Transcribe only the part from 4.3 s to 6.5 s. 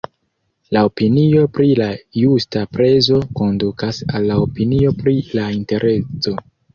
la opinio pri la interezo.